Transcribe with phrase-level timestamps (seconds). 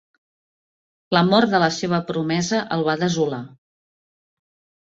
[1.17, 3.43] La mort de la seva promesa el va desolar.